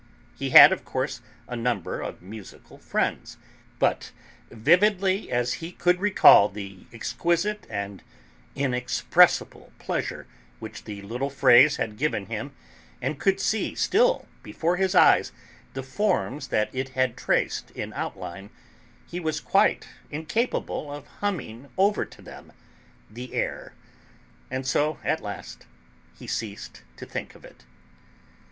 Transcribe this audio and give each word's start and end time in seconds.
He 0.35 0.49
had, 0.49 0.71
of 0.73 0.83
course, 0.83 1.21
a 1.47 1.55
number 1.55 2.01
of 2.01 2.23
musical 2.23 2.79
friends, 2.79 3.37
but, 3.77 4.11
vividly 4.49 5.29
as 5.29 5.53
he 5.61 5.71
could 5.71 5.99
recall 5.99 6.49
the 6.49 6.87
exquisite 6.91 7.67
and 7.69 8.01
inexpressible 8.55 9.71
pleasure 9.77 10.25
which 10.57 10.85
the 10.85 11.03
little 11.03 11.29
phrase 11.29 11.75
had 11.75 11.99
given 11.99 12.25
him, 12.25 12.55
and 12.99 13.19
could 13.19 13.39
see, 13.39 13.75
still, 13.75 14.27
before 14.41 14.77
his 14.77 14.95
eyes 14.95 15.31
the 15.75 15.83
forms 15.83 16.47
that 16.47 16.73
it 16.73 16.89
had 16.97 17.15
traced 17.15 17.69
in 17.69 17.93
outline, 17.93 18.49
he 19.05 19.19
was 19.19 19.39
quite 19.39 19.87
incapable 20.09 20.91
of 20.91 21.05
humming 21.21 21.69
over 21.77 22.05
to 22.05 22.23
them 22.23 22.51
the 23.07 23.35
air. 23.35 23.73
And 24.49 24.65
so, 24.65 24.97
at 25.03 25.21
last, 25.21 25.67
he 26.17 26.25
ceased 26.25 26.81
to 26.97 27.05
think 27.05 27.35
of 27.35 27.45
it. 27.45 27.65